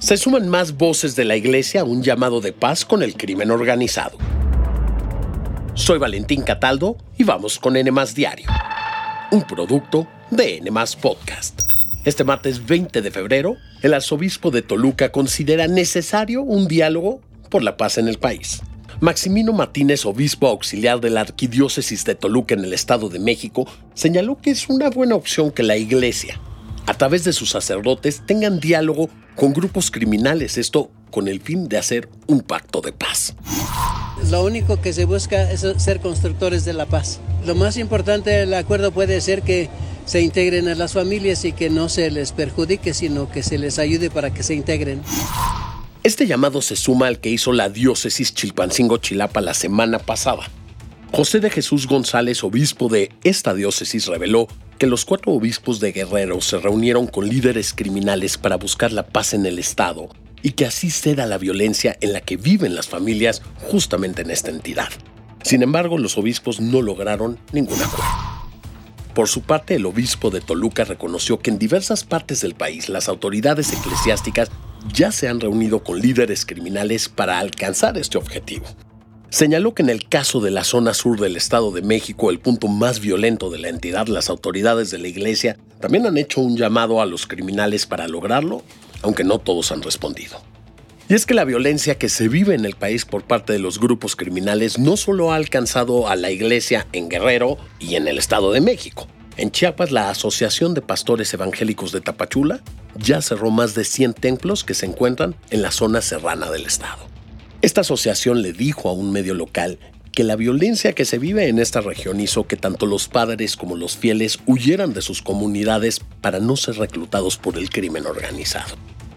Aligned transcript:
Se 0.00 0.16
suman 0.16 0.48
más 0.48 0.76
voces 0.76 1.16
de 1.16 1.24
la 1.24 1.34
iglesia 1.34 1.80
a 1.80 1.84
un 1.84 2.04
llamado 2.04 2.40
de 2.40 2.52
paz 2.52 2.84
con 2.84 3.02
el 3.02 3.14
crimen 3.14 3.50
organizado. 3.50 4.16
Soy 5.74 5.98
Valentín 5.98 6.42
Cataldo 6.42 6.96
y 7.16 7.24
vamos 7.24 7.58
con 7.58 7.76
N 7.76 7.90
Diario, 8.14 8.48
un 9.32 9.42
producto 9.42 10.06
de 10.30 10.58
N 10.58 10.70
Podcast. 11.02 11.62
Este 12.04 12.22
martes 12.22 12.64
20 12.64 13.02
de 13.02 13.10
febrero, 13.10 13.56
el 13.82 13.92
arzobispo 13.92 14.52
de 14.52 14.62
Toluca 14.62 15.10
considera 15.10 15.66
necesario 15.66 16.42
un 16.42 16.68
diálogo 16.68 17.20
por 17.50 17.64
la 17.64 17.76
paz 17.76 17.98
en 17.98 18.06
el 18.06 18.18
país. 18.18 18.62
Maximino 19.00 19.52
Martínez, 19.52 20.06
obispo 20.06 20.46
auxiliar 20.46 21.00
de 21.00 21.10
la 21.10 21.22
Arquidiócesis 21.22 22.04
de 22.04 22.14
Toluca 22.14 22.54
en 22.54 22.64
el 22.64 22.72
Estado 22.72 23.08
de 23.08 23.18
México, 23.18 23.66
señaló 23.94 24.38
que 24.38 24.50
es 24.50 24.68
una 24.68 24.90
buena 24.90 25.16
opción 25.16 25.50
que 25.50 25.64
la 25.64 25.76
Iglesia, 25.76 26.40
a 26.88 26.94
través 26.94 27.22
de 27.22 27.34
sus 27.34 27.50
sacerdotes, 27.50 28.22
tengan 28.24 28.60
diálogo 28.60 29.10
con 29.36 29.52
grupos 29.52 29.90
criminales, 29.90 30.56
esto 30.56 30.90
con 31.10 31.28
el 31.28 31.42
fin 31.42 31.68
de 31.68 31.76
hacer 31.76 32.08
un 32.26 32.40
pacto 32.40 32.80
de 32.80 32.92
paz. 32.92 33.34
Lo 34.30 34.42
único 34.42 34.80
que 34.80 34.94
se 34.94 35.04
busca 35.04 35.52
es 35.52 35.66
ser 35.76 36.00
constructores 36.00 36.64
de 36.64 36.72
la 36.72 36.86
paz. 36.86 37.20
Lo 37.44 37.54
más 37.54 37.76
importante 37.76 38.30
del 38.30 38.54
acuerdo 38.54 38.90
puede 38.90 39.20
ser 39.20 39.42
que 39.42 39.68
se 40.06 40.22
integren 40.22 40.66
a 40.66 40.74
las 40.74 40.94
familias 40.94 41.44
y 41.44 41.52
que 41.52 41.68
no 41.68 41.90
se 41.90 42.10
les 42.10 42.32
perjudique, 42.32 42.94
sino 42.94 43.30
que 43.30 43.42
se 43.42 43.58
les 43.58 43.78
ayude 43.78 44.08
para 44.08 44.32
que 44.32 44.42
se 44.42 44.54
integren. 44.54 45.02
Este 46.04 46.26
llamado 46.26 46.62
se 46.62 46.74
suma 46.74 47.08
al 47.08 47.20
que 47.20 47.28
hizo 47.28 47.52
la 47.52 47.68
diócesis 47.68 48.34
Chilpancingo-Chilapa 48.34 49.42
la 49.42 49.52
semana 49.52 49.98
pasada. 49.98 50.50
José 51.12 51.40
de 51.40 51.50
Jesús 51.50 51.86
González, 51.86 52.42
obispo 52.44 52.88
de 52.88 53.12
esta 53.24 53.52
diócesis, 53.52 54.06
reveló 54.06 54.48
que 54.78 54.86
los 54.86 55.04
cuatro 55.04 55.32
obispos 55.32 55.80
de 55.80 55.92
Guerrero 55.92 56.40
se 56.40 56.56
reunieron 56.56 57.08
con 57.08 57.28
líderes 57.28 57.74
criminales 57.74 58.38
para 58.38 58.56
buscar 58.56 58.92
la 58.92 59.06
paz 59.06 59.34
en 59.34 59.44
el 59.44 59.58
Estado 59.58 60.08
y 60.40 60.52
que 60.52 60.66
así 60.66 60.90
ceda 60.90 61.26
la 61.26 61.36
violencia 61.36 61.96
en 62.00 62.12
la 62.12 62.20
que 62.20 62.36
viven 62.36 62.76
las 62.76 62.86
familias 62.86 63.42
justamente 63.70 64.22
en 64.22 64.30
esta 64.30 64.50
entidad. 64.50 64.88
Sin 65.42 65.62
embargo, 65.62 65.98
los 65.98 66.16
obispos 66.16 66.60
no 66.60 66.80
lograron 66.80 67.38
ningún 67.52 67.82
acuerdo. 67.82 68.12
Por 69.14 69.28
su 69.28 69.42
parte, 69.42 69.74
el 69.74 69.86
obispo 69.86 70.30
de 70.30 70.40
Toluca 70.40 70.84
reconoció 70.84 71.40
que 71.40 71.50
en 71.50 71.58
diversas 71.58 72.04
partes 72.04 72.40
del 72.40 72.54
país 72.54 72.88
las 72.88 73.08
autoridades 73.08 73.72
eclesiásticas 73.72 74.48
ya 74.92 75.10
se 75.10 75.26
han 75.26 75.40
reunido 75.40 75.82
con 75.82 75.98
líderes 75.98 76.46
criminales 76.46 77.08
para 77.08 77.40
alcanzar 77.40 77.98
este 77.98 78.16
objetivo. 78.16 78.66
Señaló 79.30 79.74
que 79.74 79.82
en 79.82 79.90
el 79.90 80.08
caso 80.08 80.40
de 80.40 80.50
la 80.50 80.64
zona 80.64 80.94
sur 80.94 81.20
del 81.20 81.36
Estado 81.36 81.70
de 81.70 81.82
México, 81.82 82.30
el 82.30 82.38
punto 82.38 82.66
más 82.66 83.00
violento 83.00 83.50
de 83.50 83.58
la 83.58 83.68
entidad, 83.68 84.06
las 84.06 84.30
autoridades 84.30 84.90
de 84.90 84.98
la 84.98 85.08
Iglesia 85.08 85.58
también 85.80 86.06
han 86.06 86.16
hecho 86.16 86.40
un 86.40 86.56
llamado 86.56 87.02
a 87.02 87.06
los 87.06 87.26
criminales 87.26 87.84
para 87.84 88.08
lograrlo, 88.08 88.62
aunque 89.02 89.24
no 89.24 89.38
todos 89.38 89.70
han 89.70 89.82
respondido. 89.82 90.40
Y 91.10 91.14
es 91.14 91.26
que 91.26 91.34
la 91.34 91.44
violencia 91.44 91.96
que 91.96 92.08
se 92.08 92.28
vive 92.28 92.54
en 92.54 92.64
el 92.64 92.74
país 92.74 93.04
por 93.04 93.22
parte 93.24 93.52
de 93.52 93.58
los 93.58 93.78
grupos 93.78 94.16
criminales 94.16 94.78
no 94.78 94.96
solo 94.96 95.30
ha 95.30 95.36
alcanzado 95.36 96.08
a 96.08 96.16
la 96.16 96.30
Iglesia 96.30 96.86
en 96.92 97.10
Guerrero 97.10 97.58
y 97.78 97.96
en 97.96 98.08
el 98.08 98.18
Estado 98.18 98.50
de 98.52 98.62
México. 98.62 99.08
En 99.36 99.50
Chiapas, 99.50 99.92
la 99.92 100.08
Asociación 100.08 100.72
de 100.72 100.80
Pastores 100.80 101.32
Evangélicos 101.34 101.92
de 101.92 102.00
Tapachula 102.00 102.62
ya 102.96 103.20
cerró 103.20 103.50
más 103.50 103.74
de 103.74 103.84
100 103.84 104.14
templos 104.14 104.64
que 104.64 104.74
se 104.74 104.86
encuentran 104.86 105.36
en 105.50 105.60
la 105.60 105.70
zona 105.70 106.00
serrana 106.00 106.50
del 106.50 106.64
estado. 106.64 107.17
Esta 107.60 107.80
asociación 107.80 108.40
le 108.42 108.52
dijo 108.52 108.88
a 108.88 108.92
un 108.92 109.10
medio 109.10 109.34
local 109.34 109.80
que 110.12 110.22
la 110.22 110.36
violencia 110.36 110.92
que 110.92 111.04
se 111.04 111.18
vive 111.18 111.48
en 111.48 111.58
esta 111.58 111.80
región 111.80 112.20
hizo 112.20 112.46
que 112.46 112.56
tanto 112.56 112.86
los 112.86 113.08
padres 113.08 113.56
como 113.56 113.76
los 113.76 113.96
fieles 113.96 114.38
huyeran 114.46 114.92
de 114.92 115.02
sus 115.02 115.22
comunidades 115.22 116.00
para 116.20 116.38
no 116.38 116.56
ser 116.56 116.76
reclutados 116.76 117.36
por 117.36 117.58
el 117.58 117.68
crimen 117.68 118.06
organizado. 118.06 118.76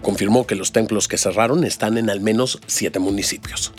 Confirmó 0.00 0.46
que 0.46 0.54
los 0.54 0.72
templos 0.72 1.08
que 1.08 1.18
cerraron 1.18 1.64
están 1.64 1.98
en 1.98 2.08
al 2.08 2.20
menos 2.20 2.58
siete 2.66 2.98
municipios. 2.98 3.72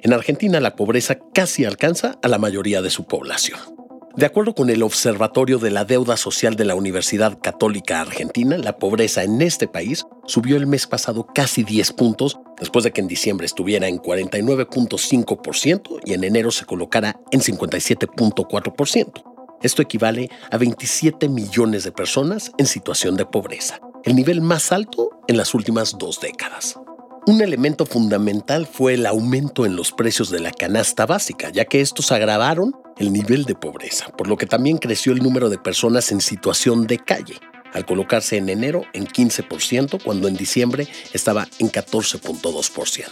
En 0.00 0.12
Argentina 0.12 0.60
la 0.60 0.76
pobreza 0.76 1.18
casi 1.34 1.64
alcanza 1.64 2.18
a 2.22 2.28
la 2.28 2.38
mayoría 2.38 2.82
de 2.82 2.90
su 2.90 3.04
población. 3.08 3.75
De 4.16 4.24
acuerdo 4.24 4.54
con 4.54 4.70
el 4.70 4.82
Observatorio 4.82 5.58
de 5.58 5.70
la 5.70 5.84
Deuda 5.84 6.16
Social 6.16 6.56
de 6.56 6.64
la 6.64 6.74
Universidad 6.74 7.38
Católica 7.38 8.00
Argentina, 8.00 8.56
la 8.56 8.78
pobreza 8.78 9.24
en 9.24 9.42
este 9.42 9.68
país 9.68 10.06
subió 10.24 10.56
el 10.56 10.66
mes 10.66 10.86
pasado 10.86 11.26
casi 11.34 11.64
10 11.64 11.92
puntos, 11.92 12.38
después 12.58 12.84
de 12.84 12.92
que 12.92 13.02
en 13.02 13.08
diciembre 13.08 13.44
estuviera 13.44 13.88
en 13.88 13.98
49.5% 13.98 16.00
y 16.06 16.14
en 16.14 16.24
enero 16.24 16.50
se 16.50 16.64
colocara 16.64 17.20
en 17.30 17.42
57.4%. 17.42 19.22
Esto 19.60 19.82
equivale 19.82 20.30
a 20.50 20.56
27 20.56 21.28
millones 21.28 21.84
de 21.84 21.92
personas 21.92 22.52
en 22.56 22.64
situación 22.64 23.18
de 23.18 23.26
pobreza, 23.26 23.80
el 24.02 24.16
nivel 24.16 24.40
más 24.40 24.72
alto 24.72 25.10
en 25.28 25.36
las 25.36 25.52
últimas 25.52 25.98
dos 25.98 26.20
décadas. 26.20 26.80
Un 27.28 27.42
elemento 27.42 27.86
fundamental 27.86 28.68
fue 28.68 28.94
el 28.94 29.04
aumento 29.04 29.66
en 29.66 29.74
los 29.74 29.90
precios 29.90 30.30
de 30.30 30.38
la 30.38 30.52
canasta 30.52 31.06
básica, 31.06 31.50
ya 31.50 31.64
que 31.64 31.80
estos 31.80 32.12
agravaron 32.12 32.72
el 32.98 33.12
nivel 33.12 33.46
de 33.46 33.56
pobreza, 33.56 34.06
por 34.16 34.28
lo 34.28 34.36
que 34.36 34.46
también 34.46 34.78
creció 34.78 35.12
el 35.12 35.18
número 35.18 35.50
de 35.50 35.58
personas 35.58 36.12
en 36.12 36.20
situación 36.20 36.86
de 36.86 36.98
calle, 36.98 37.34
al 37.72 37.84
colocarse 37.84 38.36
en 38.36 38.48
enero 38.48 38.84
en 38.92 39.08
15% 39.08 40.04
cuando 40.04 40.28
en 40.28 40.36
diciembre 40.36 40.86
estaba 41.12 41.48
en 41.58 41.68
14.2%. 41.72 43.04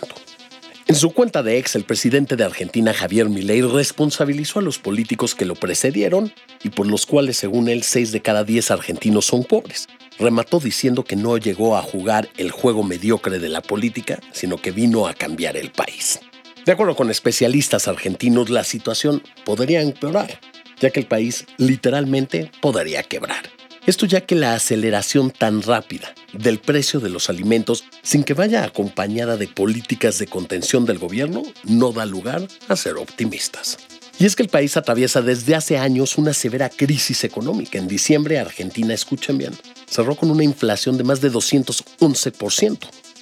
En 0.87 0.95
su 0.95 1.13
cuenta 1.13 1.43
de 1.43 1.59
ex, 1.59 1.75
el 1.75 1.85
presidente 1.85 2.37
de 2.37 2.45
Argentina, 2.45 2.95
Javier 2.95 3.29
Milei, 3.29 3.63
responsabilizó 3.63 4.61
a 4.61 4.63
los 4.63 4.79
políticos 4.79 5.35
que 5.35 5.45
lo 5.45 5.57
precedieron 5.57 6.33
y 6.63 6.69
por 6.69 6.87
los 6.87 7.05
cuales, 7.05 7.37
según 7.39 7.69
él, 7.69 7.83
6 7.83 8.13
de 8.13 8.23
cada 8.23 8.45
10 8.45 8.71
argentinos 8.71 9.25
son 9.25 9.43
pobres. 9.43 9.89
Remató 10.19 10.61
diciendo 10.61 11.05
que 11.05 11.17
no 11.17 11.37
llegó 11.39 11.77
a 11.77 11.83
jugar 11.83 12.29
el 12.37 12.51
juego 12.51 12.83
mediocre 12.83 13.39
de 13.39 13.49
la 13.49 13.63
política, 13.63 14.21
sino 14.33 14.59
que 14.59 14.71
vino 14.71 15.07
a 15.07 15.15
cambiar 15.15 15.57
el 15.57 15.71
país. 15.71 16.21
De 16.65 16.73
acuerdo 16.73 16.97
con 16.97 17.11
especialistas 17.11 17.89
argentinos, 17.89 18.49
la 18.49 18.65
situación 18.65 19.23
podría 19.45 19.83
empeorar, 19.83 20.41
ya 20.81 20.91
que 20.91 21.01
el 21.01 21.07
país 21.07 21.47
literalmente 21.59 22.51
podría 22.61 23.03
quebrar. 23.03 23.51
Esto 23.87 24.07
ya 24.07 24.23
que 24.23 24.35
la 24.35 24.55
aceleración 24.55 25.31
tan 25.31 25.61
rápida 25.61 26.15
del 26.33 26.59
precio 26.59 27.01
de 27.01 27.11
los 27.11 27.29
alimentos 27.29 27.85
sin 28.03 28.25
que 28.25 28.33
vaya 28.33 28.65
acompañada 28.65 29.37
de 29.37 29.47
políticas 29.47 30.19
de 30.19 30.27
contención 30.27 30.87
del 30.87 30.99
gobierno 30.99 31.43
no 31.65 31.93
da 31.93 32.07
lugar 32.07 32.49
a 32.69 32.77
ser 32.77 32.97
optimistas. 32.97 33.77
Y 34.19 34.25
es 34.25 34.37
que 34.37 34.43
el 34.43 34.49
país 34.49 34.77
atraviesa 34.79 35.21
desde 35.21 35.55
hace 35.55 35.77
años 35.77 36.17
una 36.17 36.33
severa 36.33 36.71
crisis 36.71 37.25
económica. 37.25 37.79
En 37.79 37.89
diciembre, 37.89 38.39
Argentina, 38.39 38.95
escuchen 38.95 39.37
bien, 39.37 39.53
cerró 39.95 40.17
con 40.17 40.33
una 40.33 40.43
inflación 40.43 40.99
de 40.99 41.05
más 41.05 41.21
de 41.21 41.31
211%, 41.31 42.79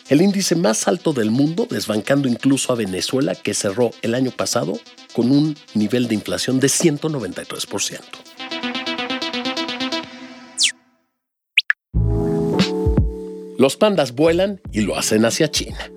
el 0.09 0.23
índice 0.23 0.57
más 0.57 0.89
alto 0.89 1.13
del 1.13 1.31
mundo, 1.31 1.67
desbancando 1.69 2.29
incluso 2.29 2.73
a 2.73 2.77
Venezuela, 2.77 3.35
que 3.35 3.53
cerró 3.53 3.91
el 4.01 4.15
año 4.15 4.31
pasado 4.31 4.81
con 5.13 5.31
un 5.31 5.55
nivel 5.75 6.09
de 6.09 6.15
inflación 6.15 6.61
de 6.61 6.69
193%. 6.69 8.01
Los 13.59 13.77
pandas 13.77 14.13
vuelan 14.15 14.63
y 14.73 14.81
lo 14.81 14.97
hacen 14.97 15.27
hacia 15.27 15.51
China, 15.51 15.93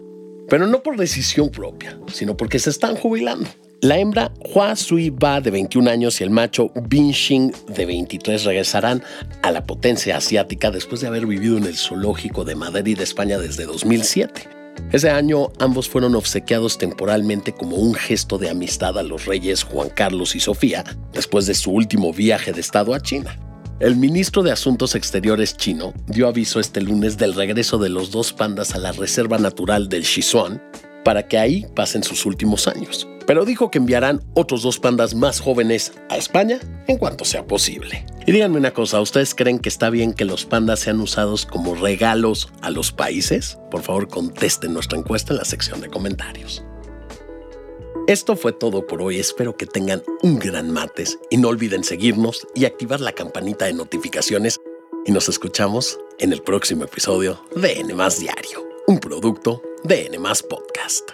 pero 0.49 0.67
no 0.67 0.83
por 0.83 0.97
decisión 0.97 1.49
propia, 1.49 1.97
sino 2.11 2.37
porque 2.37 2.59
se 2.59 2.69
están 2.69 2.95
jubilando. 2.95 3.49
La 3.81 3.99
hembra 3.99 4.31
Hua 4.39 4.75
Sui 4.75 5.09
Ba 5.09 5.41
de 5.41 5.51
21 5.51 5.89
años 5.89 6.19
y 6.19 6.23
el 6.23 6.29
macho 6.29 6.71
Bin 6.87 7.13
Xing 7.13 7.51
de 7.67 7.85
23 7.85 8.43
regresarán 8.45 9.03
a 9.43 9.51
la 9.51 9.65
potencia 9.65 10.17
asiática 10.17 10.71
después 10.71 11.01
de 11.01 11.07
haber 11.07 11.25
vivido 11.25 11.57
en 11.57 11.65
el 11.65 11.75
zoológico 11.75 12.45
de 12.45 12.55
Madrid, 12.55 12.99
España 12.99 13.37
desde 13.37 13.65
2007. 13.65 14.49
Ese 14.91 15.09
año 15.09 15.51
ambos 15.59 15.89
fueron 15.89 16.15
obsequiados 16.15 16.77
temporalmente 16.77 17.53
como 17.53 17.77
un 17.77 17.93
gesto 17.93 18.37
de 18.37 18.49
amistad 18.49 18.97
a 18.97 19.03
los 19.03 19.25
reyes 19.25 19.63
Juan 19.63 19.89
Carlos 19.89 20.35
y 20.35 20.39
Sofía 20.39 20.83
después 21.13 21.45
de 21.45 21.53
su 21.53 21.71
último 21.71 22.13
viaje 22.13 22.53
de 22.53 22.61
Estado 22.61 22.93
a 22.93 22.99
China. 22.99 23.37
El 23.79 23.95
ministro 23.95 24.41
de 24.41 24.51
Asuntos 24.51 24.95
Exteriores 24.95 25.57
chino 25.57 25.93
dio 26.07 26.27
aviso 26.27 26.59
este 26.59 26.81
lunes 26.81 27.17
del 27.17 27.33
regreso 27.33 27.77
de 27.77 27.89
los 27.89 28.11
dos 28.11 28.33
pandas 28.33 28.73
a 28.73 28.79
la 28.79 28.91
Reserva 28.91 29.37
Natural 29.37 29.89
del 29.89 30.05
Sichuan 30.05 30.61
para 31.03 31.27
que 31.27 31.37
ahí 31.37 31.65
pasen 31.75 32.03
sus 32.03 32.25
últimos 32.25 32.67
años 32.67 33.07
pero 33.25 33.45
dijo 33.45 33.71
que 33.71 33.77
enviarán 33.77 34.21
otros 34.33 34.63
dos 34.63 34.79
pandas 34.79 35.15
más 35.15 35.39
jóvenes 35.39 35.93
a 36.09 36.17
España 36.17 36.59
en 36.87 36.97
cuanto 36.97 37.25
sea 37.25 37.45
posible. 37.45 38.05
Y 38.25 38.31
díganme 38.31 38.57
una 38.57 38.71
cosa, 38.71 39.01
¿ustedes 39.01 39.35
creen 39.35 39.59
que 39.59 39.69
está 39.69 39.89
bien 39.89 40.13
que 40.13 40.25
los 40.25 40.45
pandas 40.45 40.79
sean 40.79 40.99
usados 40.99 41.45
como 41.45 41.75
regalos 41.75 42.49
a 42.61 42.71
los 42.71 42.91
países? 42.91 43.57
Por 43.71 43.81
favor, 43.81 44.07
contesten 44.07 44.73
nuestra 44.73 44.97
encuesta 44.97 45.33
en 45.33 45.39
la 45.39 45.45
sección 45.45 45.81
de 45.81 45.89
comentarios. 45.89 46.64
Esto 48.07 48.35
fue 48.35 48.53
todo 48.53 48.85
por 48.85 49.01
hoy, 49.01 49.19
espero 49.19 49.57
que 49.57 49.65
tengan 49.65 50.03
un 50.21 50.37
gran 50.37 50.69
martes 50.69 51.17
y 51.31 51.37
no 51.37 51.47
olviden 51.47 51.83
seguirnos 51.83 52.45
y 52.53 52.65
activar 52.65 53.01
la 53.01 53.13
campanita 53.13 53.65
de 53.65 53.73
notificaciones 53.73 54.61
y 55.07 55.11
nos 55.11 55.27
escuchamos 55.27 55.99
en 56.19 56.31
el 56.31 56.43
próximo 56.43 56.83
episodio 56.83 57.41
de 57.55 57.79
N 57.79 57.95
Diario, 58.19 58.63
un 58.85 58.99
producto 58.99 59.59
de 59.83 60.05
N 60.05 60.19
Podcast. 60.47 61.09